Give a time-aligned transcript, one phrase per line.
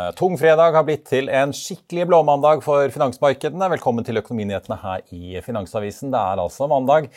[0.00, 3.68] eh, tung fredag har blitt til en skikkelig blåmandag for finansmarkedene.
[3.74, 6.12] Velkommen til Økonominyhetene her i Finansavisen.
[6.14, 7.10] Det er altså mandag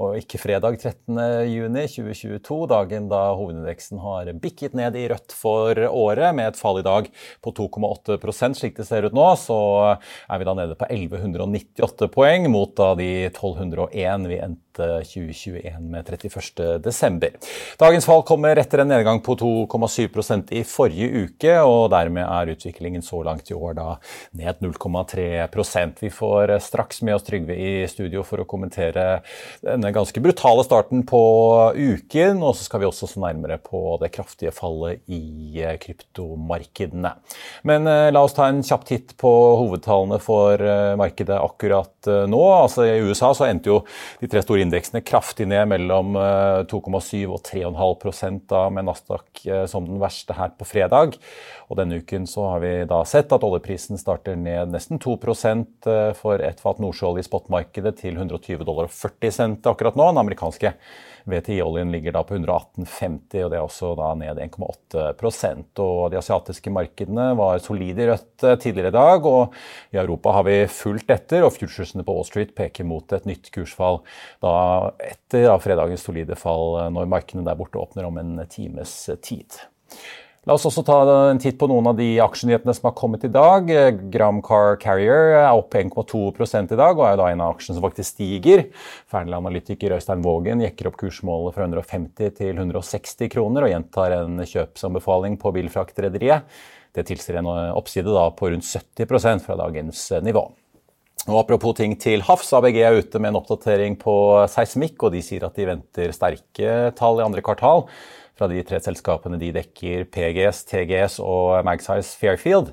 [0.00, 6.50] og ikke fredag 13.6.2022, dagen da hovedindeksen har bikket ned i rødt for året, med
[6.50, 7.10] et fall i dag
[7.44, 9.60] på 2,8% Slik det ser ut nå, så
[10.00, 16.08] er vi da nede på 1198 poeng, mot da de 1201 vi endte 2021 med
[16.08, 17.28] 31.12.
[17.80, 23.04] Dagens fall kommer etter en nedgang på 2,7% i forrige uke, og dermed er utviklingen
[23.04, 23.88] så langt i år da
[24.38, 29.20] ned 0,3% Vi får straks med oss Trygve i studio for å kommentere
[29.64, 31.20] denne denne ganske brutale starten på
[31.74, 32.42] uken.
[32.42, 37.12] Og så skal vi også se nærmere på det kraftige fallet i eh, kryptomarkedene.
[37.66, 39.30] Men eh, la oss ta en kjapp titt på
[39.60, 42.42] hovedtallene for eh, markedet akkurat nå.
[42.54, 43.80] Altså I USA så endte jo
[44.20, 46.14] de tre store indeksene kraftig ned mellom
[46.70, 51.18] 2,7 og 3,5 da med Nasdaq som den verste her på fredag.
[51.70, 56.42] Og denne uken så har vi da sett at oljeprisen starter ned nesten 2% for
[56.42, 60.10] et fat nordsjøolje i spotmarkedet til 120 dollar og 40 cent akkurat nå.
[60.12, 60.74] Den amerikanske
[61.24, 66.72] VTI-oljen ligger da på 118,50, og det er også da ned 1,8% Og De asiatiske
[66.72, 69.56] markedene var solide i rødt eh, tidligere i dag, og
[69.94, 71.44] i Europa har vi fulgt etter.
[71.44, 74.02] og Futuresene på Wall Street peker mot et nytt kursfall
[74.44, 74.54] da
[75.00, 79.62] etter da fredagens solide fall, eh, når markedene der borte åpner om en times tid.
[80.48, 80.94] La oss også ta
[81.28, 83.66] en titt på noen av de aksjenyhetene som har kommet i dag.
[84.08, 86.22] Gram Car Carrier er opp 1,2
[86.62, 88.62] i dag og er da en av aksjene som faktisk stiger.
[89.12, 95.36] Fearnley-analytiker Øystein Vågen jekker opp kursmålet fra 150 til 160 kroner og gjentar en kjøpsanbefaling
[95.42, 96.48] på bilfraktrederiet.
[96.96, 100.46] Det tilsier en oppside da på rundt 70% fra dagens nivå.
[101.28, 104.14] Og Apropos ting til havs, ABG er ute med en oppdatering på
[104.48, 107.84] seismikk, og de sier at de venter sterke tall i andre kvartal
[108.40, 112.72] fra de tre selskapene de dekker, PGS, TGS og Magsize Fairfield.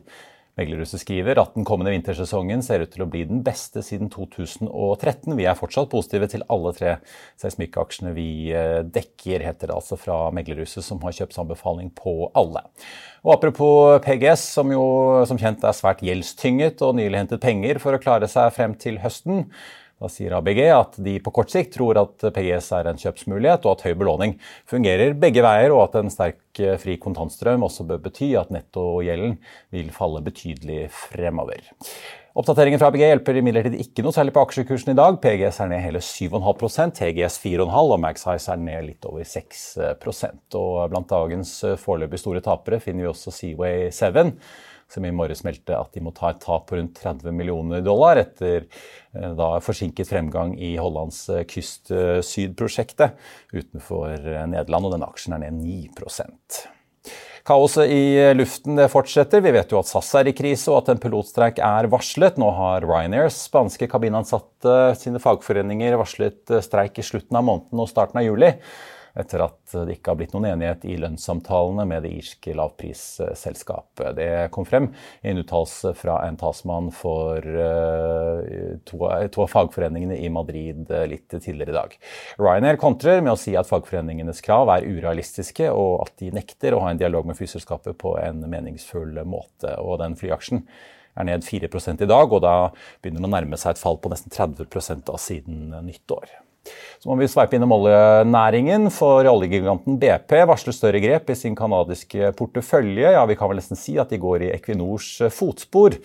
[0.57, 5.35] Meglerhuset skriver at den kommende vintersesongen ser ut til å bli den beste siden 2013.
[5.37, 6.95] Vi er fortsatt positive til alle tre
[7.43, 12.63] seismikkaksjene vi eh, dekker, heter det altså fra Meglerhuset, som har kjøpsanbefaling på alle.
[13.21, 14.87] Og Apropos PGS, som jo
[15.29, 18.97] som kjent er svært gjeldstynget og nylig hentet penger for å klare seg frem til
[19.03, 19.45] høsten.
[19.97, 23.77] Da sier ABG at de på kort sikt tror at PGS er en kjøpsmulighet, og
[23.79, 24.35] at høy belåning
[24.69, 29.39] fungerer begge veier, og at en sterk eh, fri kontantstrøm også bør bety at nettogjelden
[29.73, 31.65] vil falle betydelig fremover.
[32.37, 35.17] Oppdateringen fra ABG hjelper imidlertid ikke noe særlig på aksjekursen i dag.
[35.23, 40.75] PGS er ned hele 7,5% TGS 4,5 og Magsize er ned litt over 6% og
[40.93, 44.37] Blant dagens foreløpig store tapere finner vi også Seaway 7
[44.91, 48.19] som i morges meldte at de må ta et tap på rundt 30 millioner dollar
[48.21, 53.19] etter eh, da forsinket fremgang i Hollands eh, Kyst eh, Syd-prosjektet
[53.53, 54.15] utenfor
[54.47, 56.65] Nederland, og denne aksjen er ned 9%
[57.47, 59.39] Kaoset i luften det fortsetter.
[59.39, 62.35] Vi vet jo at SAS er i krise og at en pilotstreik er varslet.
[62.35, 68.19] Nå har Ryanairs spanske kabinansatte sine fagforeninger varslet streik i slutten av måneden og starten
[68.19, 68.51] av juli
[69.17, 74.17] etter at det ikke har blitt noen enighet i lønnssamtalene med det irske lavprisselskapet.
[74.17, 74.89] Det kom frem
[75.21, 81.29] i en uttalelse fra en talsmann for eh, to, av fagforeningene i Madrid eh, litt
[81.33, 81.97] tidligere i dag.
[82.41, 86.83] Ryanair kontrer med å si at fagforeningenes krav er urealistiske, og at de nekter å
[86.85, 89.73] ha en dialog med flyselskapet på en meningsfull måte.
[89.81, 90.65] Og den flyaksjen
[91.17, 92.69] er ned 4 i dag, og da
[93.01, 96.29] begynner det å nærme seg et fall på nesten 30 av siden nyttår.
[97.01, 102.31] Så må vi sveipe innom oljenæringen, for oljegiganten BP varsler større grep i sin canadiske
[102.37, 103.13] portefølje.
[103.17, 105.99] Ja, vi kan vel nesten si at de går i Equinors fotspor.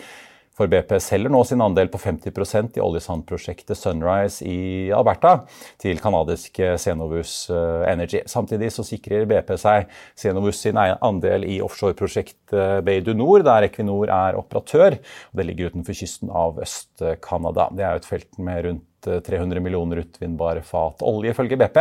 [0.52, 5.46] For BP selger nå sin andel på 50% i oljesandprosjektet Sunrise i Alberta
[5.80, 7.46] til kanadiske Cenovus
[7.88, 8.20] Energy.
[8.28, 14.12] Samtidig så sikrer BP seg Cenovus sin andel i offshoreprosjektet Bay du Nord, der Equinor
[14.12, 15.00] er operatør.
[15.32, 17.70] Det ligger utenfor kysten av Øst-Canada.
[17.72, 21.80] Det er jo et felt med rundt 300 eh, millioner utvinnbare fat olje, ifølge BP.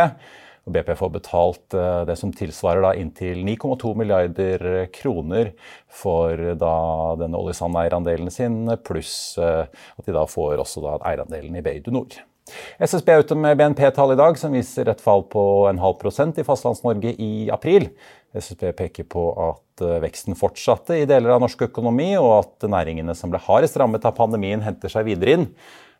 [0.62, 5.52] Og BP får betalt eh, det som tilsvarer da inntil 9,2 milliarder kroner
[5.90, 6.74] for da
[7.18, 11.90] denne oljesandeierandelen sin, pluss eh, at de da får også da eierandelen i Bay du
[11.94, 12.20] Nord.
[12.82, 16.38] SSB er ute med BNP-tall i dag som viser et fall på en halv prosent
[16.42, 17.86] i Fastlands-Norge i april.
[18.34, 23.30] SSB peker på at veksten fortsatte i deler av norsk økonomi, og at næringene som
[23.32, 25.46] ble hardest rammet av pandemien, henter seg videre inn.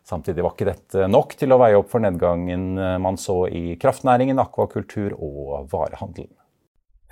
[0.03, 4.41] Samtidig var ikke dette nok til å veie opp for nedgangen man så i kraftnæringen,
[4.43, 6.35] akvakultur og varehandelen.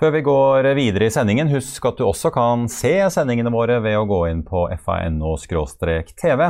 [0.02, 4.00] Før vi går videre i sendingen, husk at du også kan se sendingene våre ved
[4.00, 6.42] å gå inn på fano-tv,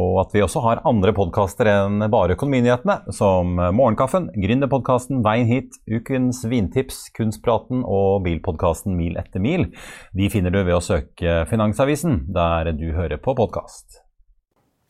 [0.00, 5.76] og at vi også har andre podkaster enn bare Økonominyhetene, som Morgenkaffen, Gründerpodkasten Veien hit,
[5.84, 9.68] Ukens vintips, Kunstpraten og bilpodkasten Mil etter mil.
[10.16, 14.05] De finner du ved å søke Finansavisen, der du hører på podkast.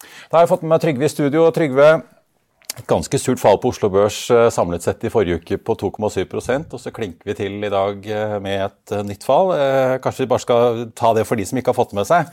[0.03, 1.47] Da har jeg fått med meg Trygve i studio.
[1.55, 1.89] Trygve,
[2.77, 6.75] et ganske surt fall på Oslo Børs eh, samlet sett i forrige uke på 2,7%
[6.77, 9.55] og så klinker vi til i dag eh, med et eh, nytt fall.
[10.05, 12.29] Kanskje vi bare skal ta det for de som ikke har fått det med seg.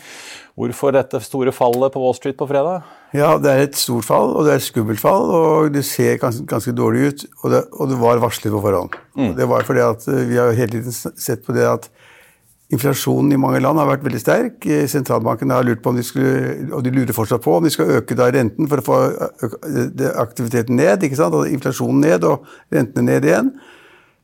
[0.59, 2.83] Hvorfor dette store fallet på Wall Street på fredag?
[3.15, 6.19] Ja, Det er et stort fall, og det er et skummelt fall, og det ser
[6.19, 7.27] ganske, ganske dårlig ut.
[7.43, 8.99] Og det, og det var varslet på forhånd.
[9.15, 9.35] Mm.
[9.39, 11.87] Det var fordi at Vi har hele tiden sett på det at
[12.73, 14.65] Inflasjonen i mange land har vært veldig sterk.
[14.89, 17.99] Sentralbankene har lurt på om de skulle, og de lurer fortsatt på om de skal
[17.99, 18.99] øke da renten for å få
[20.23, 21.05] aktiviteten ned.
[21.05, 21.35] ikke sant?
[21.35, 23.53] Altså inflasjonen ned og rentene ned igjen.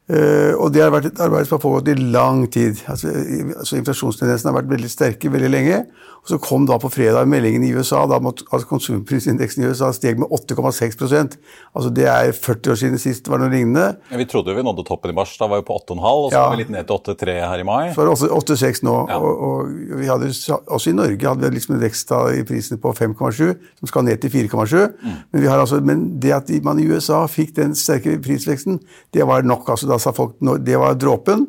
[0.09, 2.79] Uh, og det har vært et arbeid som har pågått i lang tid.
[2.89, 3.11] Altså,
[3.53, 5.83] altså Inflasjonstendensen har vært veldig sterke veldig lenge.
[6.19, 9.91] Og Så kom da på fredag meldingen i USA da at altså konsumprisindeksen i USA
[9.95, 11.37] steg med 8,6%
[11.77, 13.85] Altså Det er 40 år siden sist det var noe lignende.
[14.11, 15.35] Ja, vi trodde jo vi nådde toppen i mars.
[15.39, 16.41] Da var vi på 8,5, og så ja.
[16.43, 17.91] var vi litt ned til 8,3 her i mai.
[17.93, 18.95] Så var det 8,6 nå.
[19.11, 19.19] Ja.
[19.19, 22.93] Og, og, vi hadde, også i Norge hadde vi liksom en vekst i prisene på
[22.97, 24.75] 5,7, som skal ned til 4,7.
[25.03, 25.15] Mm.
[25.31, 28.81] Men, altså, men, det at man i USA fikk den sterke prisveksten,
[29.13, 29.69] det var nok.
[29.69, 31.45] altså Da sa folk det var dråpen.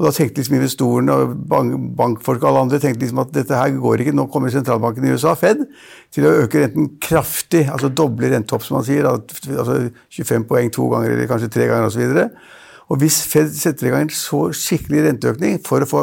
[0.00, 3.56] Og da tenkte liksom investorene og bank, bankfolk og alle andre tenkte liksom at dette
[3.56, 4.14] her går ikke.
[4.16, 5.66] Nå kommer sentralbanken i USA, Fed,
[6.14, 7.66] til å øke renten kraftig.
[7.68, 9.04] Altså doble rentetopp, som man sier.
[9.10, 12.06] Altså 25 poeng to ganger eller kanskje tre ganger osv.
[12.06, 12.56] Og, så
[12.90, 16.00] og hvis Fed setter i gang en så skikkelig renteøkning for å få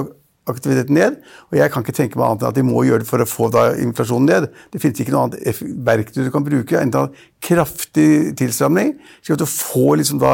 [0.52, 1.20] aktiviteten ned.
[1.52, 3.28] Og jeg kan ikke tenke meg annet enn at de må gjøre det for å
[3.30, 3.50] få
[3.84, 4.48] inflasjonen ned.
[4.74, 7.14] Det finnes ikke noe annet verktøy du kan bruke enn en
[7.44, 10.34] kraftig tilstramning, slik at du får liksom da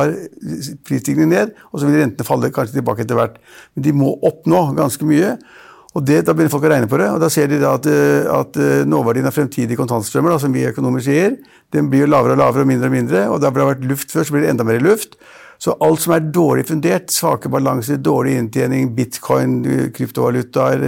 [0.88, 3.38] prisstigningen ned, og så vil rentene falle kanskje tilbake etter hvert.
[3.76, 5.36] Men de må oppnå ganske mye.
[5.94, 7.86] Og det, Da begynner folk å regne på det, og da ser de da at,
[7.86, 8.58] at
[8.90, 11.36] nåverdien av fremtidige kontantstrømmer, da, som vi økonomer sier,
[11.74, 13.22] den blir lavere og lavere og mindre og mindre.
[13.30, 15.20] og Da det har vært luft før, så blir det enda mer luft.
[15.64, 19.62] Så alt som er dårlig fundert, svake balanser, dårlig inntjening, bitcoin,
[19.96, 20.84] kryptovalutaer,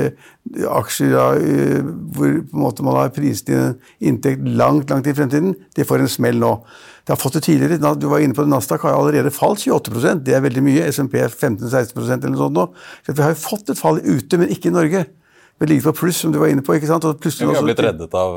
[0.68, 3.78] aksjer eh, hvor på en måte man har priset inn
[4.12, 6.52] inntekt langt langt i fremtiden, det får en smell nå.
[7.06, 7.96] Det har fått det tidligere.
[7.96, 10.88] Du var inne på det, Nasdaq har allerede falt 28% Det er veldig mye.
[10.90, 12.66] SMP 15-16% eller noe sånt nå.
[13.06, 15.06] Så vi har jo fått et fall ute, men ikke i Norge
[15.60, 16.74] på pluss, som du var inne på.
[16.74, 17.06] ikke sant?
[17.06, 18.36] vi har blitt reddet av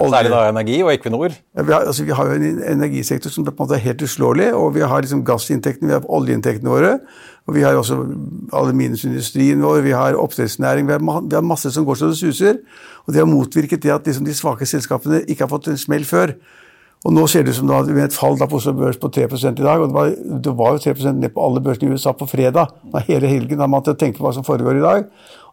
[0.00, 1.34] uh, særlig da energi og Equinor.
[1.54, 4.02] Ja, vi, har, altså, vi, har, jo en energisektor som på en måte er helt
[4.02, 4.54] uslåelig.
[4.54, 6.98] og Vi har liksom gassinntektene, vi har oljeinntektene våre.
[7.46, 8.00] og Vi har også
[8.52, 10.88] aluminiumsindustrien vår, vi har oppdrettsnæring.
[10.88, 12.56] Vi, vi, har masse som går så det suser.
[13.04, 16.04] og Det har motvirket det at liksom, de svake selskapene ikke har fått en smell
[16.04, 16.38] før.
[17.06, 19.62] Og nå ser det ut som det med et fall på Børs på 3 i
[19.62, 19.80] dag.
[19.80, 20.08] og det var,
[20.42, 22.72] det var, jo 3 ned på alle børsene i USA på fredag.
[23.06, 25.04] Hele helgen har man til å tenke på hva som foregår i dag.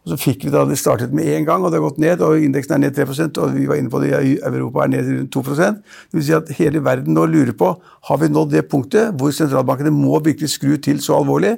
[0.04, 2.20] Og så fikk vi da det startet med én gang, og det har gått ned.
[2.20, 5.06] og Indeksen er ned 3% og vi var inne på det i Europa er ned
[5.12, 7.70] rundt 2 Det vil si at hele verden nå lurer på
[8.10, 11.56] har vi nådd det punktet hvor sentralbankene må virkelig skru til så alvorlig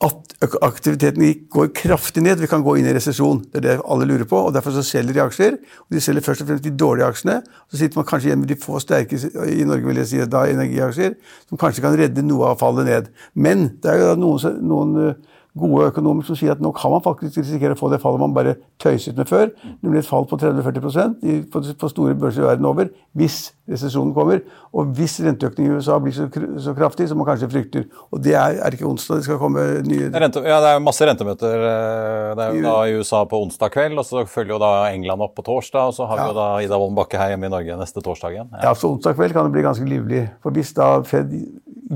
[0.00, 2.40] at aktiviteten går kraftig ned.
[2.40, 3.42] Vi kan gå inn i resesjon.
[3.52, 4.38] Det er det alle lurer på.
[4.48, 5.58] og Derfor så selger de aksjer.
[5.60, 7.40] og De selger først og fremst de dårlige aksjene.
[7.68, 10.46] Så sitter man kanskje igjen med de få sterke i Norge vil jeg si, da,
[10.48, 11.18] energiaksjer,
[11.50, 13.10] som kanskje kan redde noe av fallet ned.
[13.34, 15.12] Men det er jo noen, noen
[15.58, 18.34] gode økonomer som sier at nå kan man faktisk risikere å få det fallet man
[18.36, 19.50] bare tøyset med før,
[19.82, 24.42] nemlig et fall på 30-40 på, på store børser verden over, hvis resesjonen kommer.
[24.76, 26.26] Og hvis renteøkningen i USA blir så,
[26.62, 27.86] så, kraftig som man kanskje frykter.
[28.14, 31.06] Og det er, er ikke onsdag det skal komme nye Rente, Ja, det er masse
[31.06, 34.60] rentemøter eh, det er jo da i USA på onsdag kveld, og så følger jo
[34.62, 37.34] da England opp på torsdag, og så har vi jo da Ida Wolden Bakke her
[37.34, 38.54] hjemme i Norge neste torsdag igjen.
[38.54, 38.70] Ja.
[38.70, 40.24] ja, så onsdag kveld kan det bli ganske livlig.
[40.44, 41.34] For hvis da Fed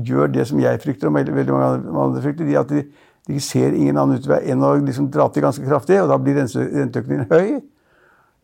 [0.05, 2.83] gjør det som jeg frykter, og veldig mange andre frykter, de at de
[3.27, 6.37] de ser ingen annen utvei enn å liksom dra til ganske kraftig, og da blir
[6.37, 7.57] renteøkningen høy.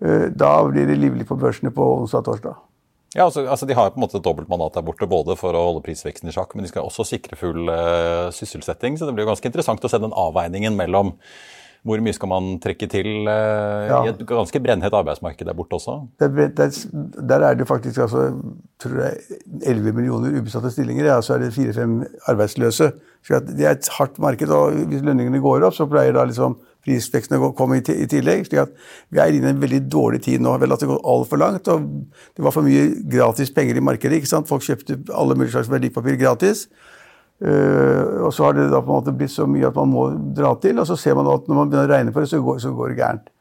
[0.02, 2.60] Eh, da blir det livlig på børsene på onsdag og torsdag.
[3.14, 5.54] Ja, altså, altså, De har på en måte et dobbelt mandat der borte, både for
[5.54, 8.96] å holde prisveksten i sjakk, men de skal også sikre full uh, sysselsetting.
[8.98, 11.12] Så det blir jo ganske interessant å se den avveiningen mellom
[11.82, 14.02] hvor mye skal man trekke til eh, ja.
[14.06, 15.96] i et ganske brennhett arbeidsmarked der borte også?
[16.22, 16.76] Der, der,
[17.32, 18.28] der er det faktisk altså,
[18.82, 22.92] tror jeg, 11 millioner ubesatte stillinger, ja, så er det fire-fem arbeidsløse.
[23.26, 26.60] Så det er et hardt marked, og hvis lønningene går opp, så pleier da liksom
[26.86, 28.46] prisveksten å komme i, i tillegg.
[28.48, 28.78] slik at
[29.10, 30.54] vi er inne i en veldig dårlig tid nå.
[30.62, 31.70] Vel at det går altfor langt.
[31.70, 31.86] og
[32.38, 34.22] Det var for mye gratis penger i markedet.
[34.22, 34.50] ikke sant?
[34.50, 36.68] Folk kjøpte alle mulige slags verdipapir gratis.
[37.42, 40.04] Uh, og så har det da på en måte blitt så mye at man må
[40.38, 42.42] dra til, og så ser man at når man begynner å regne på det, så
[42.44, 43.32] går, så går det gærent.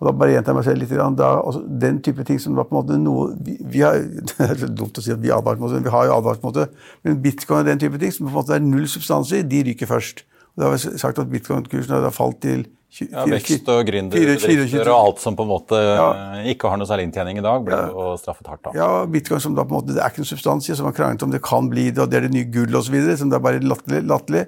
[0.00, 0.94] Og da bare gjentar jeg meg selv litt.
[1.16, 4.48] Da, altså, den type ting som var på en måte noe vi, vi har, Det
[4.48, 6.56] er så dumt å si at vi advart mot det, vi har jo advart mot
[6.56, 6.66] det.
[7.06, 9.62] Men bitcoin og den type ting som på en måte er null substans i, de
[9.70, 10.24] ryker først.
[10.58, 12.66] Da har vi sagt at bitcoin-kursen har falt til
[13.02, 16.06] ja, Vekst og gründerbedrifter og alt som på en måte ja.
[16.52, 18.62] ikke har noe særlig inntjening i dag, blir jo straffet hardt.
[18.68, 18.74] da.
[18.78, 20.96] Ja, bitcoin som da på en måte, Det er ikke noen substans i, har man
[20.96, 22.94] kranglet om det kan bli det, og det er det nye gull osv.
[23.18, 24.04] Som det er bare latterlig.
[24.06, 24.44] latterlig.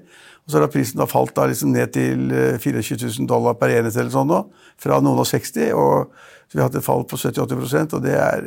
[0.47, 2.31] Og så har prisen da falt da liksom ned til
[2.63, 4.45] 24 eh, 000 dollar per enhet eller sånn nå,
[4.79, 5.73] fra noen og 60.
[5.75, 6.15] og
[6.53, 8.47] Vi har hatt et fall på 70-80 og det er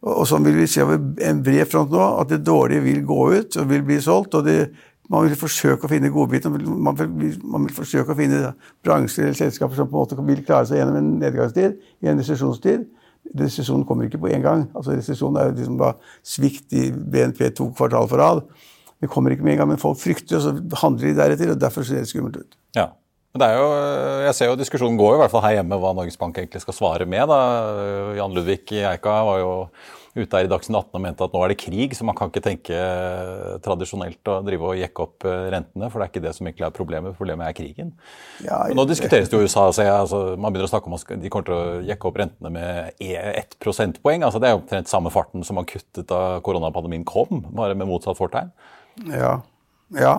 [0.00, 3.02] og, og sånn vil vi se over en bred front nå, at det dårlige vil
[3.08, 4.36] gå ut og vil bli solgt.
[4.36, 4.70] og det
[5.10, 6.52] man vil forsøke å finne godbiter.
[6.54, 8.52] Man, man vil forsøke å finne
[8.86, 12.20] bransjer eller selskaper som på en måte vil klare seg gjennom en nedgangstid, i en
[12.22, 12.86] resesjonstid.
[13.40, 14.68] Resesjonen kommer ikke på én gang.
[14.74, 18.44] altså Resesjonen er liksom bare svikt i BNP to kvartal for rad.
[19.00, 21.52] Det kommer ikke med en gang, men folk frykter, og så handler de deretter.
[21.52, 22.58] og Derfor ser det skummelt ut.
[22.76, 22.90] Ja.
[23.30, 23.66] Men det er jo,
[24.26, 26.64] jeg ser jo Diskusjonen går jo i hvert fall her hjemme hva Norges Bank egentlig
[26.64, 27.28] skal svare med.
[27.30, 27.40] da.
[28.18, 29.52] Jan Ludvig Eika var jo
[30.16, 32.30] ute her i Dagsnytt 18 og mente at nå er det krig, så man kan
[32.32, 36.24] ikke tenke eh, tradisjonelt å drive og jekke opp eh, rentene, for det er ikke
[36.24, 37.14] det som egentlig er problemet.
[37.18, 37.92] Problemet er krigen.
[38.42, 39.68] Ja, jeg, nå diskuteres det jo i USA.
[39.70, 42.18] Så jeg, altså, man begynner å snakke om at de kommer til å jekke opp
[42.24, 44.26] rentene med e, ett prosentpoeng.
[44.26, 48.18] Altså, det er omtrent samme farten som man kuttet da koronapandemien kom, bare med motsatt
[48.18, 48.50] fortegn.
[49.14, 49.36] Ja.
[49.94, 50.16] ja.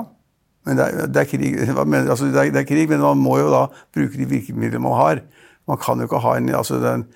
[0.67, 1.57] Men det er, det, er krig,
[2.11, 4.99] altså det, er, det er, krig, men man må jo da bruke de virkemidlene man
[4.99, 5.23] har.
[5.69, 7.07] Man kan jo ikke ha en altså den,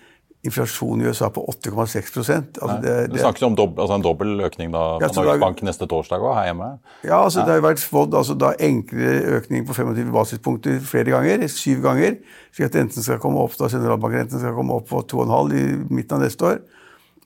[0.46, 4.74] inflasjonen i USA på 8,6% altså det, snakket snakkes om dob altså en dobbel økning
[4.74, 6.70] da, ja, fra Norges Bank neste torsdag òg, her hjemme?
[7.02, 7.48] Ja, altså ja.
[7.48, 8.38] det har vært spådd altså,
[8.68, 12.20] enklere økning på 25 basispunkter flere ganger, syv ganger.
[12.54, 16.20] slik at renten skal komme opp, da sentralbankrenten skal komme opp på 2,5 i midten
[16.20, 16.62] av neste år.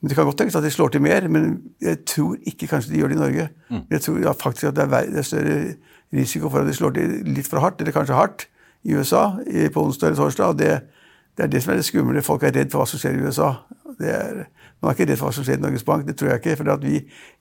[0.00, 2.92] Men Det kan godt tenkes at de slår til mer, men jeg tror ikke kanskje
[2.92, 3.48] de gjør det i Norge.
[3.70, 3.82] Mm.
[3.90, 5.58] Jeg tror ja, faktisk at det er, det er, større
[6.12, 8.48] risiko for at de slår til litt for hardt, eller kanskje hardt,
[8.82, 9.26] i USA
[9.74, 10.46] på onsdag eller torsdag.
[10.46, 10.80] og det
[11.40, 12.22] det er det som er det skumle.
[12.22, 13.46] Folk er redd for hva som skjer i USA.
[14.00, 14.42] Er,
[14.80, 16.56] man er ikke redd for hva som skjer i Norges Bank, det tror jeg ikke.
[16.60, 16.98] For vi,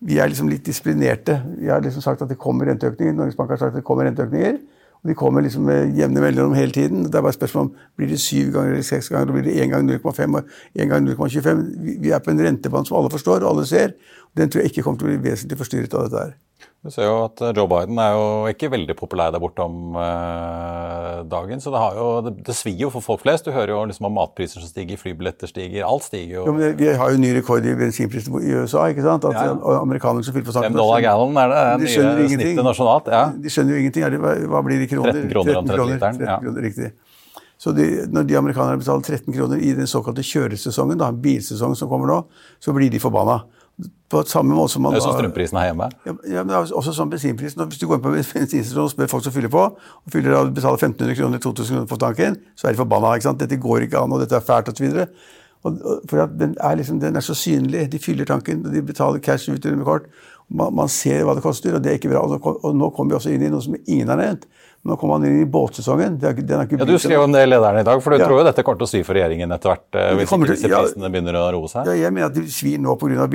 [0.08, 1.36] vi, er liksom litt disiplinerte.
[1.58, 3.18] Vi har liksom sagt at det kommer renteøkninger.
[3.18, 4.62] Norges Bank har sagt at det kommer renteøkninger.
[5.04, 7.06] Og de kommer liksom med jevne mellomrom hele tiden.
[7.06, 9.64] Det er bare spørsmål om blir det syv ganger eller seks ganger, eller blir det
[9.64, 10.44] én gang 0,5 og
[10.76, 11.62] én gang 0,25.
[12.04, 13.96] Vi er på en rentebane som alle forstår og alle ser.
[14.38, 16.38] Den tror jeg ikke kommer til å bli vesentlig forstyrret av dette her.
[16.80, 21.18] Du ser jo at Joe Biden er jo ikke veldig populær der borte om eh,
[21.28, 21.60] dagen.
[21.60, 23.48] Så det, jo, det, det, svir jo for folk flest.
[23.48, 25.84] Du hører jo liksom om matpriser som stiger, flybilletter stiger.
[25.88, 26.46] Alt stiger jo.
[26.48, 28.86] jo men vi har jo ny rekord i bensinpriser i USA.
[28.94, 29.28] ikke sant?
[29.28, 29.76] At ja, ja.
[29.82, 33.12] Amerikanere som fyller på tanken 5 dollar gallon er det, de nye snittet nasjonalt.
[33.12, 33.26] ja.
[33.36, 34.08] De skjønner jo ingenting.
[34.16, 35.20] Det, hva blir det i kroner?
[35.20, 36.24] 13 kroner om 30 literen.
[36.24, 36.42] 13 ja.
[36.46, 36.92] kroner riktig.
[37.60, 41.92] Så de, når de amerikanerne betaler 13 kroner i den såkalte kjøresesongen, da, bilsesongen som
[41.92, 42.22] kommer nå,
[42.64, 43.42] så blir de forbanna.
[44.10, 45.88] På samme måte som man Det er sånn strømprisen her hjemme?
[46.08, 47.62] Ja, ja, men også sånn bensinprisen.
[47.70, 50.50] Hvis du går inn på bensinstasjonen og spør folk som fyller på, og fyller og
[50.56, 53.12] betaler 1500 kroner 2000 kroner på tanken, så er de forbanna.
[53.16, 53.44] ikke sant?
[53.44, 54.98] Dette går ikke an, og dette er fælt, osv.
[55.62, 57.86] For den er, liksom, den er så synlig.
[57.94, 60.10] De fyller tanken, og de betaler cash ut med kort.
[60.50, 62.26] Man, man, ser hva det koster, og det er ikke bra.
[62.26, 64.50] Og nå kommer vi også inn i noe som ingen har nevnt.
[64.88, 66.18] Nå kommer man inn i båtsesongen.
[66.24, 66.32] ja,
[66.88, 68.28] Du skrev om det i lederen i dag, for du ja.
[68.30, 69.88] tror jo dette kommer til å svi for regjeringen etter hvert?
[69.92, 71.90] Eh, hvis ikke disse prisene ja, begynner å roe seg?
[71.92, 73.28] Ja, jeg mener at de svir nå pga.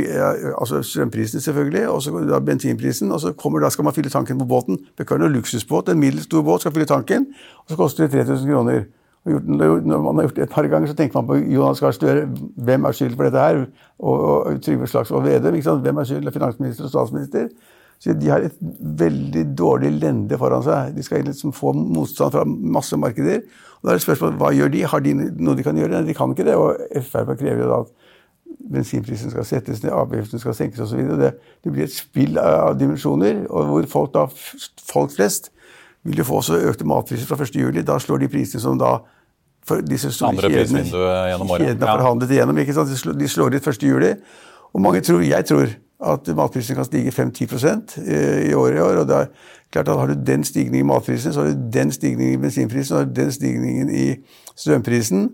[0.54, 3.12] Altså strømprisene, selvfølgelig, og så bensinprisen.
[3.12, 4.80] Og så kommer, da skal man fylle tanken på båten.
[4.96, 7.28] Det kan være en luksusbåt, en middels stor båt skal fylle tanken,
[7.64, 8.88] og så koster det 3000 kroner.
[9.24, 12.26] Når man har gjort det et par ganger, så tenker man på Jonas Gahr Støre.
[12.60, 13.62] Hvem er skyld for dette her?
[14.00, 15.56] Og, og Trygve Slagsvold Vedum.
[15.84, 16.32] Hvem er skyld?
[16.32, 17.48] Finansminister og statsminister.
[18.02, 18.56] Så De har et
[19.00, 20.94] veldig dårlig lende foran seg.
[20.96, 23.44] De skal liksom få motstand fra masse markeder.
[23.80, 24.82] Og da er det spørsmål, Hva gjør de?
[24.88, 25.92] Har de noe de kan gjøre?
[25.94, 26.56] Nei, de kan ikke det.
[26.56, 26.76] Og
[27.08, 27.92] Frp krever jo da at
[28.74, 31.00] bensinprisen skal settes ned, avgiftene skal senkes osv.
[31.20, 31.32] Det,
[31.64, 34.26] det blir et spill av dimensjoner, og hvor folk, da,
[34.88, 35.50] folk flest
[36.04, 37.82] vil jo få også økte matpriser fra 1.7.
[37.84, 38.98] Da slår de prisene som da
[39.64, 42.58] for disse store kjedene, kjedene har forhandlet igjennom.
[42.60, 42.92] ikke sant?
[42.92, 44.10] De slår ut 1.7.
[44.74, 45.70] Og mange tror, jeg tror
[46.02, 49.02] at matprisene kan stige 5-10 eh, i året i år.
[49.02, 49.26] og det er
[49.72, 52.88] klart at Har du den stigningen i matprisene, så har du den stigningen i bensinprisen,
[52.88, 54.16] så har du den stigningen i
[54.56, 55.30] strømprisen.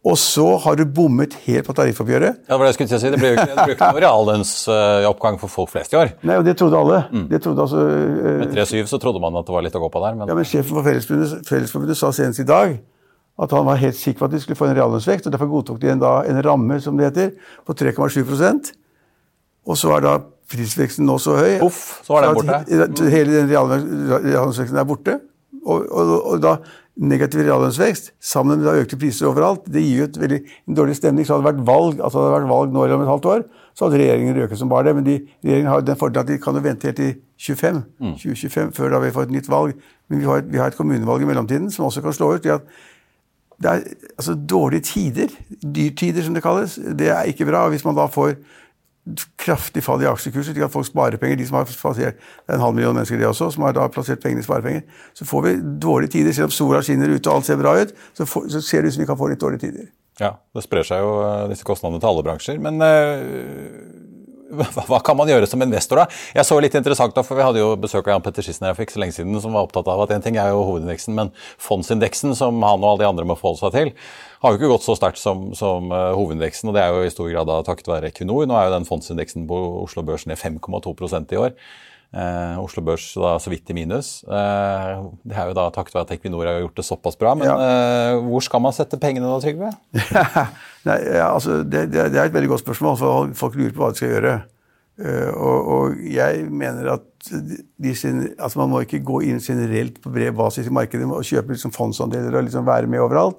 [0.00, 2.36] Og så har du bommet helt på tariffoppgjøret.
[2.48, 3.10] Ja, Det var det jeg skulle å si.
[3.12, 6.14] Det ble jo ikke, ikke noen reallønnsoppgang for folk flest i år.
[6.24, 7.02] Nei, og det trodde alle.
[7.12, 7.26] Mm.
[7.28, 9.90] Det trodde altså, uh, Med 3-7 så trodde man at det var litt å gå
[9.92, 10.16] på der.
[10.16, 10.32] Men...
[10.32, 12.78] Ja, men Sjefen for Fellesforbundet, Fellesforbundet sa senest i dag
[13.40, 15.28] at han var helt sikker på at de skulle få en reallønnsvekst.
[15.28, 17.30] og Derfor godtok de en, da, en ramme som det heter,
[17.68, 18.24] på 3,7
[19.68, 20.18] Og så er da
[20.50, 23.10] prisveksten nå så høy Uff, så er den borte.
[23.12, 25.18] hele den reallønnsveksten er borte.
[25.60, 26.56] Og, og, og, da
[27.00, 30.38] negativ reallønnsvekst sammen med da økte priser overalt, det gir jo et veldig,
[30.68, 31.26] en dårlig stemning.
[31.26, 33.44] Så hadde det vært valg altså hadde det vært valg nå om et halvt år,
[33.76, 34.94] så hadde regjeringen røket som bare det.
[34.98, 38.14] Men de, regjeringen har den fordelen at de kan jo vente helt til 25, mm.
[38.20, 39.84] 2025 før da vi får et nytt valg.
[40.10, 42.46] Men vi har, vi har et kommunevalg i mellomtiden som også kan slå ut.
[42.46, 42.66] at
[43.60, 43.82] det er
[44.16, 47.66] altså, dårlige tider, dyrtider som det kalles, det er ikke bra.
[47.68, 48.38] Hvis man da får
[49.40, 51.40] kraftig fall i aksjekurser, slik at folk sparer penger.
[51.40, 53.86] De som har plassert, det er en halv million mennesker det også, som har da
[53.92, 54.84] plassert pengene i sparepenger.
[55.16, 56.36] Så får vi dårlige tider.
[56.36, 58.92] Selv om sola skinner ute og alt ser bra ut, så, får, så ser det
[58.92, 59.88] ut som vi kan få litt dårlige tider.
[60.20, 61.16] Ja, det sprer seg jo
[61.48, 62.60] disse kostnadene til alle bransjer.
[62.60, 64.09] Men øh
[64.50, 66.20] hva kan man gjøre som investor, da?
[66.34, 68.84] Jeg så litt interessant, da, for Vi hadde jo besøk av Jan Petter Schissen for
[68.84, 71.32] ikke så lenge siden, som var opptatt av at en ting er jo hovedindeksen, men
[71.62, 73.92] fondsindeksen, som han og alle de andre må forholde seg til,
[74.40, 76.70] har jo ikke gått så sterkt som, som uh, hovedindeksen.
[76.70, 78.48] og Det er jo i stor grad da takket være Equinor.
[78.48, 81.56] Nå er jo den fondsindeksen på Oslo Børs ned 5,2% i år.
[82.10, 84.24] Uh, Oslo Børs da så vidt i minus.
[84.26, 87.36] Eh, det er jo da takket være at Equinor har gjort det såpass bra.
[87.38, 88.16] Men ja.
[88.26, 89.70] hvor skal man sette pengene da, Trygve?
[90.88, 93.84] Nei, ja, altså, det, det, det, er et veldig godt spørsmål, for folk lurer på
[93.84, 94.34] hva de skal gjøre.
[95.00, 97.94] Og, og, jeg mener at de,
[98.34, 101.72] altså man må ikke gå inn generelt på bred basis i markedet og kjøpe liksom
[101.72, 103.38] fondsandeler og liksom være med overalt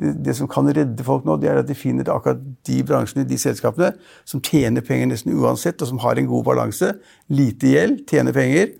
[0.00, 3.26] det, det, som kan redde folk nå, det er at de finner akkurat de bransjene,
[3.28, 3.92] de selskapene,
[4.24, 6.94] som tjener penger nesten uansett, og som har en god balanse.
[7.28, 8.72] Lite gjeld, tjener penger.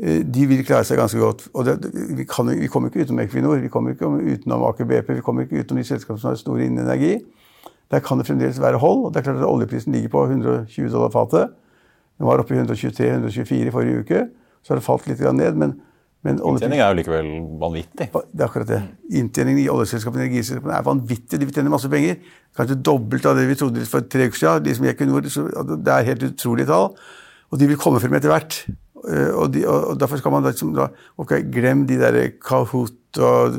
[0.00, 1.46] Eh, de vil klare seg ganske godt.
[1.54, 1.76] Og det,
[2.16, 5.46] vi, kan, vi, kommer ikke utenom Equinor, vi kommer ikke utenom Aker BP, vi kommer
[5.46, 7.18] ikke utenom de selskapene som har stor innen energi.
[7.90, 9.04] Der kan det fremdeles være hold.
[9.04, 11.54] og det er klart at Oljeprisen ligger på 120 dollar fatet.
[12.18, 14.26] Den var oppe i 123-124 i forrige uke.
[14.62, 15.54] Så har det falt litt ned.
[15.54, 15.80] men
[16.20, 17.28] Inntjening er jo likevel
[17.60, 18.10] vanvittig.
[18.12, 18.80] Det er akkurat det.
[19.16, 21.38] Inntjeningen i oljeselskapene og energiselskapene er vanvittig.
[21.40, 22.18] De tjener masse penger.
[22.56, 24.66] Kanskje dobbelt av det vi trodde for tre uker siden.
[24.66, 25.24] De som gikk under,
[25.80, 26.90] det er helt utrolige tall.
[27.50, 28.58] Og de vil komme frem etter hvert.
[29.08, 33.56] Eh, og, de, og Derfor skal man liksom da ok, Glem de der Kahoot og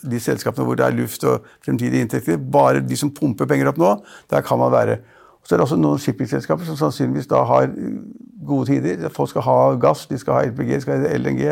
[0.00, 2.40] de selskapene hvor det er luft og fremtidige inntekter.
[2.40, 3.92] Bare de som pumper penger opp nå,
[4.32, 5.02] der kan man være.
[5.44, 7.68] Så er det også noen shippingselskaper som sannsynligvis da har
[8.46, 9.08] gode tider.
[9.12, 11.44] Folk skal ha gass, de skal ha LPG, de skal ha LNG.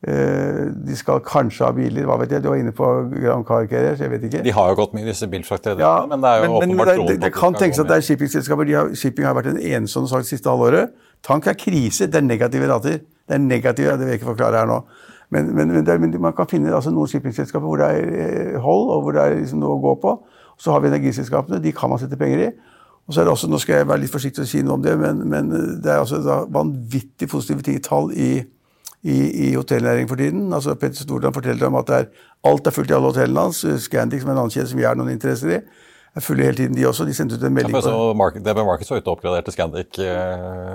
[0.00, 2.40] Eh, de skal kanskje ha biler, hva vet jeg.
[2.40, 4.40] Du var inne på Grand Car Carrier, jeg vet ikke.
[4.46, 7.02] De har jo gått mye disse bilfraktlederne, ja, men det er jo men, åpenbart men
[7.02, 8.68] det, det, det kan tenkes at det er shippingselskaper.
[8.68, 10.94] De har, shipping har vært en ensom sak det siste halvåret.
[11.26, 13.02] Tank er krise, det er negative rater.
[13.04, 14.78] Det er negative, det vil jeg ikke forklare her nå.
[15.30, 18.56] Men, men, men, er, men man kan finne altså, noen shippingselskaper hvor det er eh,
[18.58, 20.14] hold, og hvor det er liksom noe å gå på.
[20.60, 22.48] Så har vi energiselskapene, de kan man sette penger i.
[23.04, 24.82] Og så er det også, Nå skal jeg være litt forsiktig og si noe om
[24.82, 25.52] det, men, men
[25.84, 28.30] det er altså vanvittig positive tall i
[29.02, 30.52] i, i hotellnæringen for tiden.
[30.52, 32.10] Altså, Petter Stordalen forteller om at er,
[32.44, 33.62] alt er fullt i alle hotellene hans.
[33.84, 35.60] Scandic, som er en annen kjede som vi har noen interesser i,
[36.10, 37.06] er fulle hele tiden, de også.
[37.08, 40.00] De sendte ut en melding ja, så market, DB Markets var ute og oppgraderte Scandic
[40.02, 40.04] eh,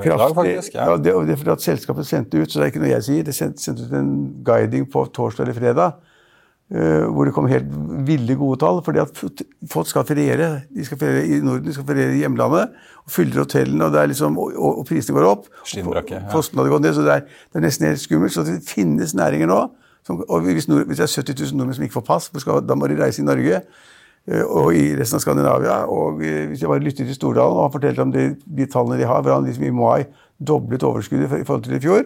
[0.06, 0.78] i dag, faktisk.
[0.78, 2.94] Ja, ja det, det, er fordi at selskapet sendte ut, så det er ikke noe
[2.94, 4.12] jeg sier, det sendte, sendte ut en
[4.48, 6.15] guiding på torsdag eller fredag
[6.66, 7.68] hvor det kom helt
[8.08, 8.80] ville gode tall.
[8.84, 10.62] fordi at folk skal feriere.
[10.76, 12.70] De skal feriere i Norden, de skal feriere i hjemlandet.
[13.06, 15.50] og Fyller hotellene, og, liksom, og, og, prisene går opp.
[15.66, 16.16] Skinnbrakke.
[16.16, 16.30] Ja.
[16.32, 16.94] Kostnadene går ned.
[16.94, 17.20] så det er,
[17.54, 18.34] det er, nesten helt skummelt.
[18.34, 19.60] Så det finnes næringer nå.
[20.06, 22.62] Som, og hvis, nord, hvis, det er 70 000 nordmenn som ikke får pass, skal,
[22.66, 25.80] da må de reise i Norge uh, og i resten av Skandinavia.
[25.90, 29.00] Og uh, hvis jeg bare lytter til Stordalen, og han forteller om de, de tallene
[29.02, 30.06] de har, hvor han liksom i mai
[30.38, 32.06] doblet overskuddet i forhold til i fjor.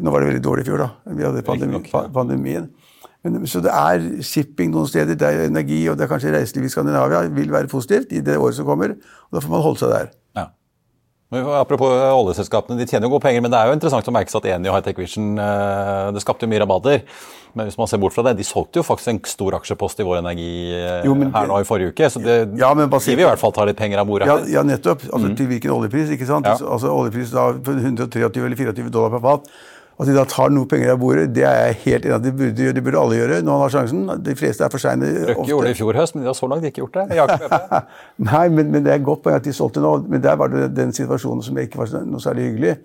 [0.00, 1.14] nå var det veldig dårlig i fjor, da.
[1.16, 1.80] Vi hadde pandemi,
[2.14, 2.70] pandemien.
[3.26, 6.70] Men, så det er shipping noen steder, det er energi og det er kanskje reiseliv
[6.70, 8.96] i Skandinavia vil være positivt i det året som kommer.
[8.96, 10.14] og Da får man holde seg der.
[10.38, 10.46] Ja.
[11.60, 14.40] Apropos oljeselskapene, de tjener jo gode penger, men det er jo interessant å merke seg
[14.40, 17.04] at Eni og Hightech Vision eh, det skapte jo mye rabatter.
[17.54, 20.06] Men hvis man ser bort fra det, de solgte jo faktisk en stor aksjepost i
[20.06, 22.08] Vår Energi eh, jo, men, her nå i forrige uke.
[22.10, 24.30] Så det ja, men basert, de vil i hvert fall ta litt penger av bordet.
[24.30, 25.04] Ja, ja nettopp.
[25.10, 25.36] Altså, mm.
[25.38, 26.14] Til hvilken oljepris?
[26.16, 26.48] ikke sant?
[26.48, 26.56] Ja.
[26.56, 29.52] Altså Oljepris da 123 eller 24 dollar per fat.
[30.00, 32.22] At de da tar noe penger av bordet, det er jeg helt enig i at
[32.24, 32.76] de burde gjøre.
[32.78, 34.06] Det burde alle gjøre når man har sjansen.
[34.24, 35.10] De fleste er for seine.
[35.28, 37.18] Røkke gjorde det i fjor høst, men de har så langt ikke gjort det.
[38.30, 39.92] Nei, men, men, det er godt poeng at de solgte nå.
[40.08, 42.78] Men der var det den situasjonen som ikke var noe særlig hyggelig.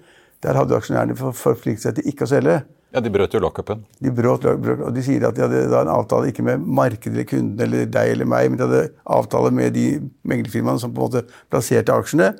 [0.43, 2.59] Der hadde aksjonærene forpliktet seg til ikke å selge.
[2.95, 3.87] Ja, De brøt jo lockupen.
[4.03, 7.31] De brøt, brøt, og de sier at de hadde en avtale ikke med markedet eller
[7.31, 8.85] kunden eller deg eller meg, men de hadde
[9.17, 9.87] avtale med de
[10.27, 12.33] meglerfirmaene som på en måte plasserte aksjene.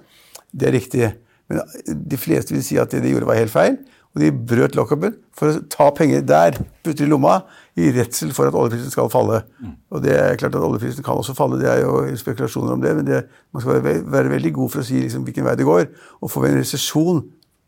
[0.51, 1.09] Det er riktig.
[1.51, 3.75] Men de fleste vil si at det de gjorde, var helt feil.
[4.15, 7.41] Og de brøt lockupen for å ta penger der, putte i lomma,
[7.75, 9.41] i redsel for at oljeprisen skal falle.
[9.59, 9.73] Mm.
[9.91, 12.93] Og det er klart at oljeprisen kan også falle, det er jo spekulasjoner om det,
[12.95, 15.67] men det, man skal være, være, veldig god for å si liksom hvilken vei det
[15.67, 15.89] går.
[16.23, 17.21] Og får vi en resesjon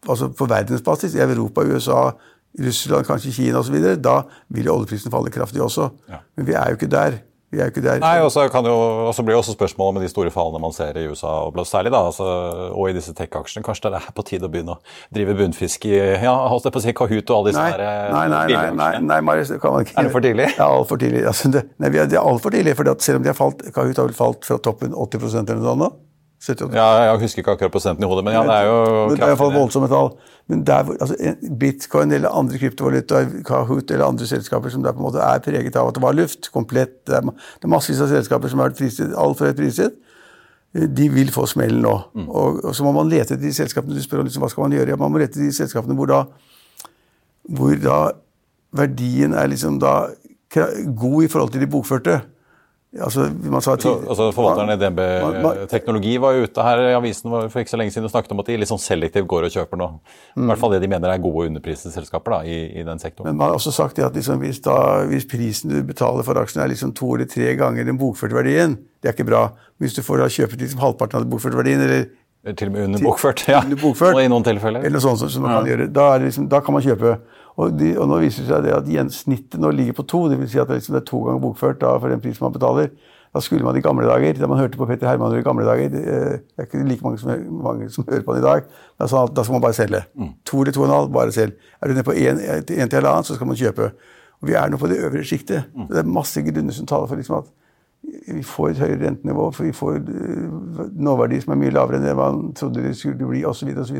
[0.08, 2.02] altså på verdensbasis, i Europa, USA,
[2.64, 4.22] Russland, kanskje Kina osv., da
[4.54, 5.90] vil jo oljeprisen falle kraftig også.
[6.08, 6.22] Ja.
[6.38, 7.20] Men vi er jo ikke der.
[7.48, 8.02] Vi er ikke der.
[8.04, 8.44] Nei, og så
[9.24, 12.02] blir det også spørsmålet med de store fallene man ser i USA, og særlig da,
[12.10, 12.26] altså,
[12.76, 13.64] og i disse tech-aksjene.
[13.64, 14.82] Kanskje det er på tide å begynne å
[15.16, 18.12] drive bunnfiske i ja, holdt jeg på å si Kahoot og alle disse nei, der,
[18.12, 19.96] nei, nei, nei, nei, nei, Marius, det kan man ikke.
[19.96, 20.50] Er det for tidlig?
[20.58, 21.24] Ja, altfor tidlig.
[21.32, 22.76] Altså, det, nei, det er altfor tidlig.
[22.76, 25.72] for selv om de har falt, Kahoot har vel falt fra toppen 80% eller noe
[25.72, 25.92] sånt nå?
[26.48, 26.76] 78.
[26.78, 29.18] Ja, jeg husker ikke akkurat prosenten i hodet, men ja, det er jo kraftig.
[29.18, 30.10] Det er iallfall voldsomme tall.
[30.48, 31.16] Men der, altså,
[31.60, 35.80] bitcoin eller andre kryptovalutaer, Kahoot eller andre selskaper som der på en måte er preget
[35.80, 38.72] av at det var luft, komplett Det er, det er massevis av selskaper som har
[38.72, 39.98] vært priset, altfor høyt priset.
[40.78, 41.96] de vil få smellen nå.
[42.16, 42.30] Mm.
[42.30, 44.68] Og, og, så må man lete etter de selskapene du spør om liksom, hva skal
[44.68, 44.94] man gjøre.
[44.94, 46.24] Ja, man må lete etter de selskapene hvor da,
[47.58, 48.00] hvor da
[48.78, 50.00] verdien er liksom da
[50.54, 52.22] god i forhold til de bokførte.
[52.98, 53.28] Altså,
[53.62, 57.80] så, altså Forvalteren i DNB Teknologi var jo ute her i avisen for ikke så
[57.80, 59.84] lenge siden og snakket om at de sånn selektivt går og kjøper.
[59.84, 60.44] Mm.
[60.44, 63.30] I hvert fall det de mener er gode underpriste selskaper da, i, i, den sektoren.
[63.30, 64.78] Men man har også sagt at liksom, hvis, da,
[65.10, 68.78] hvis, prisen du betaler for aksjen er liksom to eller tre ganger den bokførte verdien,
[69.02, 69.48] det er ikke bra.
[69.82, 72.08] Hvis du får da kjøpe liksom halvparten av den bokførte verdien, eller
[72.56, 73.62] til og med underbokført, ja.
[73.66, 74.86] Underbokført, og i noen tilfeller.
[74.88, 75.60] Eller noe sånt som man ja.
[75.60, 75.90] kan gjøre.
[75.94, 77.18] Da, liksom, da, kan man kjøpe.
[77.58, 80.28] Og, de, og, nå viser det seg det at gjensnittet nå ligger på to.
[80.30, 82.46] Det vil si at det, liksom, det er to ganger bokført da, for den prisen
[82.46, 82.92] man betaler.
[83.34, 85.90] Da skulle man i gamle dager, da man hørte på Petter Hermanrud i gamle dager
[85.92, 88.70] Det er ikke like mange som, mange som hører på han i dag.
[88.98, 90.04] Da, sånn da skal man bare selge.
[90.16, 90.32] Mm.
[90.48, 91.58] To eller to og en halv, bare selg.
[91.82, 93.92] Er du nede på én til halvannen, så skal man kjøpe.
[94.38, 95.70] Og Vi er nå på det øvre sjiktet.
[95.74, 95.90] Mm.
[95.92, 97.54] Det er masse grunner som taler for liksom at
[98.08, 99.98] vi får et høyere rentenivå, for vi får
[100.96, 103.74] nåverdier som er mye lavere enn det man trodde det skulle bli, osv.
[103.82, 103.98] osv.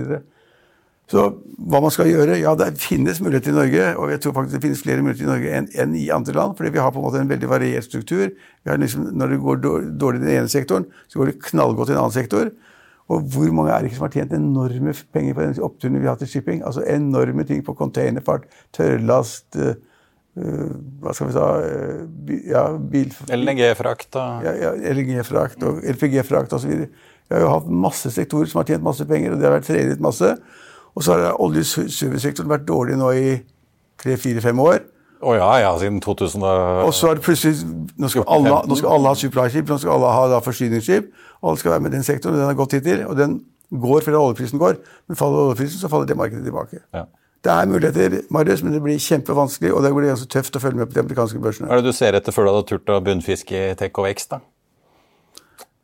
[1.08, 1.24] Så
[1.72, 2.36] hva man skal gjøre?
[2.42, 5.30] Ja, det finnes muligheter i Norge, og jeg tror faktisk det finnes flere muligheter i
[5.30, 6.58] Norge enn, enn i andre land.
[6.58, 8.34] fordi vi har på en måte en veldig variert struktur.
[8.68, 9.62] Liksom, når det går
[10.00, 12.52] dårlig i den ene sektoren, så går det knallgodt i en annen sektor.
[13.08, 16.10] Og hvor mange er det ikke som har tjent enorme penger på den oppturen vi
[16.10, 16.60] har i shipping?
[16.68, 19.78] Altså enorme ting på containerfart, tørrlast uh,
[21.02, 23.16] Hva skal vi si uh, ja, bil...
[23.32, 26.84] LNG-frakt og Ja, ja LNG-frakt og LPG-frakt osv.
[26.84, 29.72] Vi har jo hatt masse sektorer som har tjent masse penger, og det har vært
[29.72, 30.36] trenet masse.
[30.98, 33.26] Og så har oljeservicesektoren vært dårlig nå i
[34.02, 34.80] tre-fire-fem år.
[35.18, 36.44] Å oh, ja, ja, siden 2000
[36.86, 37.64] Og så er det plutselig
[37.98, 41.08] Nå skal alle, nå skal alle ha supply-skip, nå skal alle ha da forsyningsskip.
[41.42, 43.02] Alle skal være med i den sektoren, og den har gått hittil.
[43.08, 43.40] Og den
[43.74, 44.78] går fordi oljeprisen går.
[45.10, 46.84] Men faller oljeprisen, så faller det markedet tilbake.
[46.94, 47.08] Ja.
[47.46, 50.82] Det er muligheter, Marius, men det blir kjempevanskelig, og det blir ganske tøft å følge
[50.82, 51.70] med på de amerikanske børsene.
[51.70, 54.08] Hva er det du ser etter før du hadde turt å bunnfiske i Tech og
[54.10, 54.42] Vekst, da?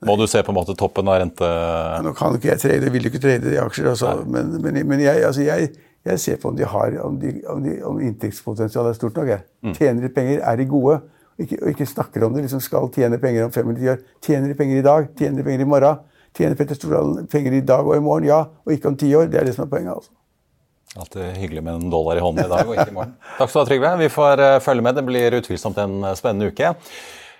[0.07, 1.47] Må du se på en måte toppen av rente...
[1.47, 4.13] Ja, nå kan ikke jeg trade, vil ikke trade i aksjer, altså.
[4.27, 5.71] men, men, men jeg, altså jeg,
[6.05, 9.33] jeg, ser på om de har, om, de, om, de, om inntektspotensialet er stort nok.
[9.33, 9.45] Jeg.
[9.65, 9.75] Mm.
[9.79, 11.01] Tjener de penger, er de gode?
[11.41, 14.01] Ikke, og ikke snakker om det, liksom skal tjene penger om fem eller ti år.
[14.25, 15.07] Tjener de penger i dag?
[15.17, 16.03] Tjener de penger i morgen?
[16.37, 18.27] Tjener Petter Stordalen penger i dag og i morgen?
[18.29, 19.29] Ja, og ikke om ti år.
[19.29, 19.93] Det er det som er poenget.
[19.95, 20.13] altså.
[20.93, 23.13] Alltid hyggelig med en dollar i hånden i dag og ikke i morgen.
[23.39, 23.91] Takk skal du ha, Trygve.
[24.03, 24.97] Vi får uh, følge med.
[24.97, 26.73] Det blir utvilsomt en uh, spennende uke.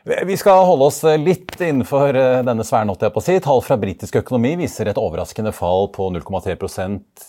[0.04, 2.92] Vi skal holde oss litt innenfor eh, denne sfæren.
[3.24, 3.38] Si.
[3.40, 6.58] Tall fra britisk økonomi viser et overraskende fall på 0,3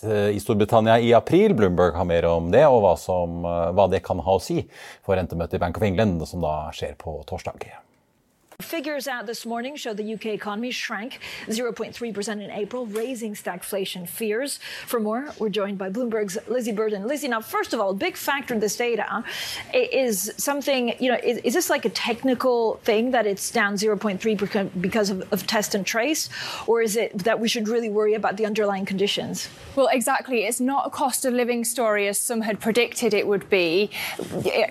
[0.03, 1.55] eh, i Storbritannia i april.
[1.55, 4.65] Bloomberg har mer om det, og hva, som, eh, hva det kan ha å si
[5.07, 7.63] for rentemøtet i Bank of England, som da skjer på torsdag.
[8.61, 14.59] Figures out this morning show the UK economy shrank 0.3% in April, raising stagflation fears.
[14.85, 17.05] For more, we're joined by Bloomberg's Lizzie Burden.
[17.05, 19.23] Lizzie, now, first of all, a big factor in this data
[19.73, 24.81] is something, you know, is, is this like a technical thing that it's down 0.3%
[24.81, 26.29] because of, of test and trace?
[26.65, 29.49] Or is it that we should really worry about the underlying conditions?
[29.75, 30.45] Well, exactly.
[30.45, 33.89] It's not a cost of living story as some had predicted it would be.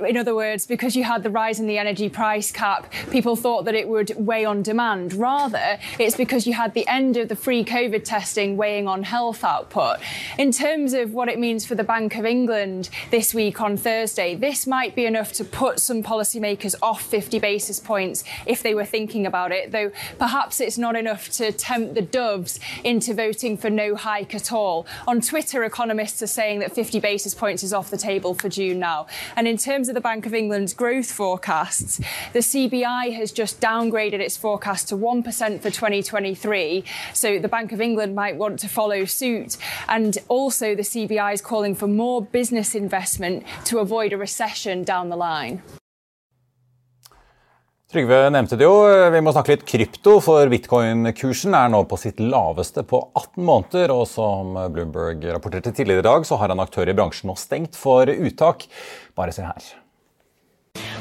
[0.00, 3.66] In other words, because you had the rise in the energy price cap, people thought
[3.66, 5.12] that that it would weigh on demand.
[5.14, 9.42] Rather, it's because you had the end of the free COVID testing weighing on health
[9.42, 9.98] output.
[10.38, 14.36] In terms of what it means for the Bank of England this week on Thursday,
[14.36, 18.84] this might be enough to put some policymakers off 50 basis points if they were
[18.84, 23.70] thinking about it, though perhaps it's not enough to tempt the doves into voting for
[23.70, 24.86] no hike at all.
[25.08, 28.78] On Twitter, economists are saying that 50 basis points is off the table for June
[28.78, 29.08] now.
[29.34, 32.00] And in terms of the Bank of England's growth forecasts,
[32.32, 35.24] the CBI has just downgraded its forecast to 1%
[35.62, 36.84] for 2023.
[37.12, 39.56] So the Bank of England might want to follow suit.
[39.88, 45.08] And also, the CBI is calling for more business investment to avoid a recession down
[45.08, 45.62] the line.
[47.94, 48.78] Trygve nevnte det jo,
[49.14, 53.94] vi må snakke litt krypto, for bitcoin-kursen er nå på sitt laveste på 18 måneder.
[53.94, 57.78] Og som Bloomberg rapporterte tidligere i dag, så har en aktør i bransjen nå stengt
[57.78, 58.66] for uttak.
[59.14, 59.83] Bare se her.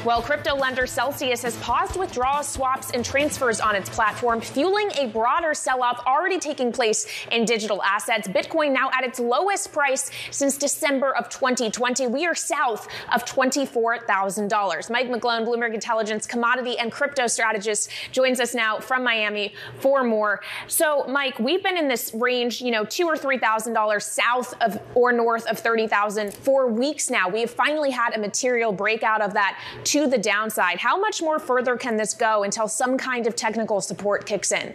[0.04, 5.06] Well, crypto lender Celsius has paused withdrawals, swaps, and transfers on its platform, fueling a
[5.06, 8.28] broader sell off already taking place in digital assets.
[8.28, 12.06] Bitcoin now at its lowest price since December of 2020.
[12.08, 14.90] We are south of $24,000.
[14.90, 20.42] Mike McGlone, Bloomberg Intelligence commodity and crypto strategist, joins us now from Miami for more.
[20.66, 24.52] So, Mike, we've been in this range, you know, two or three thousand dollars south
[24.60, 27.30] of or north of thirty thousand for weeks now.
[27.30, 29.58] We have finally had a material breakout of that
[29.94, 30.80] to the downside.
[30.80, 34.74] How much more further can this go until some kind of technical support kicks in?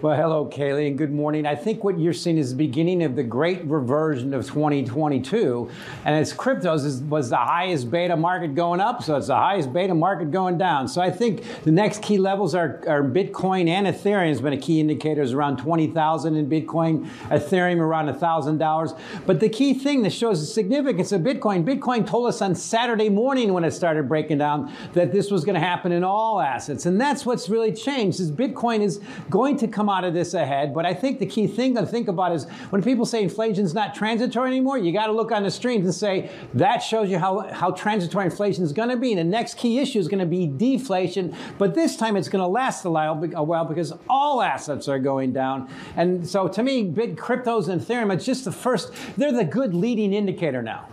[0.00, 1.44] Well, hello, Kaylee, and good morning.
[1.44, 5.68] I think what you're seeing is the beginning of the great reversion of 2022.
[6.04, 9.72] And as cryptos is, was the highest beta market going up, so it's the highest
[9.72, 10.86] beta market going down.
[10.86, 14.56] So I think the next key levels are, are Bitcoin and Ethereum has been a
[14.56, 19.00] key indicator is around 20,000 in Bitcoin, Ethereum around $1,000.
[19.26, 23.08] But the key thing that shows the significance of Bitcoin, Bitcoin told us on Saturday
[23.08, 26.86] morning when it started breaking down that this was going to happen in all assets.
[26.86, 30.74] And that's what's really changed is Bitcoin is going to come out of this ahead.
[30.74, 33.74] But I think the key thing to think about is when people say inflation is
[33.74, 37.18] not transitory anymore, you got to look on the streams and say that shows you
[37.18, 39.12] how, how transitory inflation is going to be.
[39.12, 41.34] And the next key issue is going to be deflation.
[41.58, 44.98] But this time it's going to last a while, a while because all assets are
[44.98, 45.70] going down.
[45.96, 49.74] And so to me, big cryptos and Ethereum, it's just the first, they're the good
[49.74, 50.88] leading indicator now.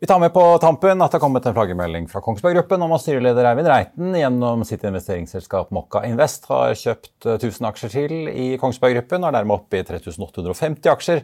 [0.00, 2.94] Vi tar med på tampen at det har kommet en flaggermelding fra Kongsberg Gruppen om
[2.96, 8.46] at styreleder Eivind Reiten gjennom sitt investeringsselskap Mokka Invest har kjøpt 1000 aksjer til i
[8.62, 11.20] Kongsberg Gruppen, og er dermed oppe i 3850 aksjer.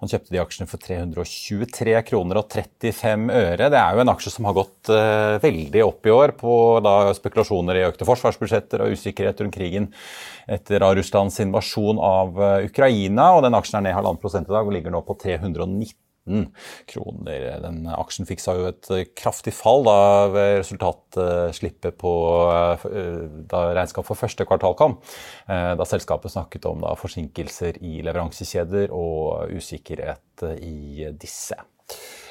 [0.00, 3.68] Han kjøpte de aksjene for 323 kroner og 35 øre.
[3.68, 6.54] Det er jo en aksje som har gått uh, veldig opp i år på
[6.86, 9.90] da, spekulasjoner i økte forsvarsbudsjetter og usikkerhet rundt krigen
[10.48, 13.34] etter Russlands invasjon av uh, Ukraina.
[13.36, 15.92] og Den aksjen er ned halvannen prosent i dag og ligger nå på 319
[16.90, 17.46] kroner.
[17.64, 19.98] Den aksjen fiksa jo et kraftig fall da
[20.60, 22.14] resultatslippet på
[23.50, 24.98] da regnskap for første kvartal kom.
[25.46, 31.58] Da selskapet snakket om da forsinkelser i leveransekjeder og usikkerhet i disse.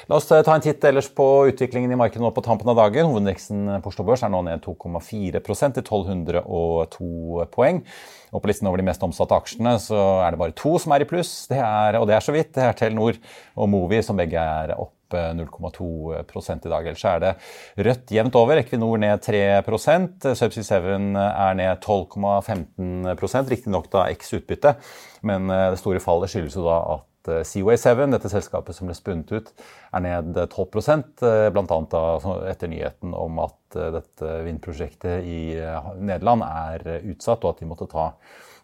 [0.04, 3.06] La oss ta en titt ellers på utviklingen i markedet nå på tampen av dagen.
[3.08, 7.80] Hovedindeksen på Oslo Børs er nå ned 2,4% til 1202 poeng.
[8.34, 11.04] Og på listen over de mest omsatte aksjene så er det bare to som er
[11.04, 12.52] i pluss, det er, og det er så vidt.
[12.52, 13.16] Det er Telenor
[13.56, 16.90] og Movi som begge er opp 0,2% i dag.
[16.90, 17.32] Ellers er det
[17.88, 18.60] rødt jevnt over.
[18.60, 24.76] Equinor ned 3% Subsea 7 er ned 12,15% riktignok da x utbytte.
[25.24, 27.10] Men det store fallet skyldes jo da at
[27.46, 29.52] Seaway 7, dette selskapet som ble spunnet ut,
[29.94, 32.00] er ned 12% bl.a.
[32.50, 35.38] etter nyheten om at dette vindprosjektet i
[35.98, 38.10] Nederland er utsatt, og at de måtte ta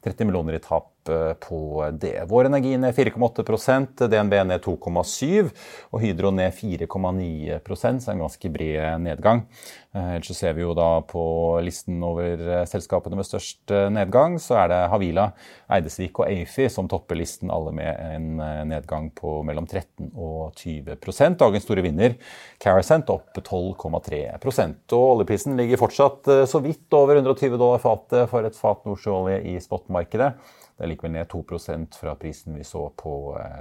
[0.05, 2.25] 30 millioner i tap på det.
[2.29, 5.51] Vår Energi ned 4,8% DNB ned 2,7
[5.91, 9.47] og Hydro ned 4,9% så en ganske bred nedgang.
[9.91, 11.23] Ellers så ser vi jo da på
[11.67, 15.25] listen over selskapene med størst nedgang, så er det Havila,
[15.73, 18.29] Eidesvik og Afi som topper listen, alle med en
[18.71, 22.15] nedgang på mellom 13 og 20% Dagens store vinner,
[22.63, 28.57] Carasent, opp 12,3% Og oljeprisen ligger fortsatt så vidt over 120 dollar fatet for et
[28.57, 30.35] fat nordsjøolje i spotmarkedet.
[30.81, 33.13] Det er likevel ned 2% fra prisen vi så på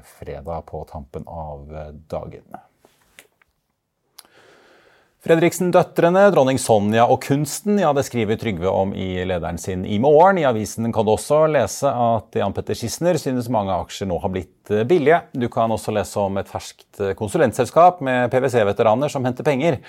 [0.08, 1.65] fredag på tampen av
[2.08, 2.55] dagen.
[5.19, 10.38] Fredriksen-døtrene, dronning Sonja og kunsten, ja, det skriver Trygve om i lederen sin i morgen.
[10.39, 14.32] I avisen kan du også lese at Jan Petter Schissner synes mange aksjer nå har
[14.32, 15.17] blitt billige.
[15.36, 19.82] Du kan også lese om et ferskt konsulentselskap med PwC-veteraner som henter penger,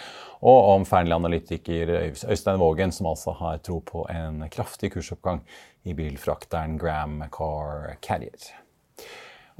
[0.42, 5.44] og om Fearnley-analytiker Øystein Vågen, som altså har tro på en kraftig kursoppgang
[5.86, 8.50] i bilfrakteren Gram Car Carrier.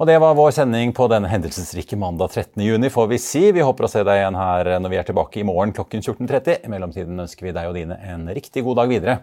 [0.01, 3.43] Og Det var vår sending på denne hendelsesrike mandag 13.6, får vi si.
[3.53, 6.65] Vi håper å se deg igjen her når vi er tilbake i morgen klokken 14.30.
[6.65, 9.21] I mellomtiden ønsker vi deg og dine en riktig god dag videre.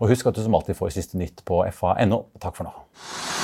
[0.00, 2.24] Og husk at du som alltid får siste nytt på fa.no.
[2.40, 3.43] Takk for nå.